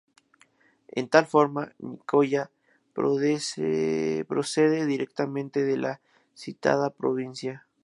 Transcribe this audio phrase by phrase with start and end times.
[0.87, 2.49] En tal forma, Nicoya
[2.93, 4.25] procede
[4.87, 6.01] directamente de la
[6.33, 7.67] citada provincia.